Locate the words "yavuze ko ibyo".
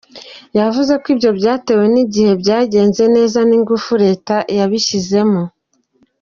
0.59-1.29